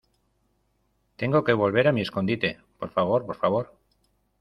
[1.15, 3.23] tengo que volver a mi escondite, por favor.
[3.23, 3.71] por favor.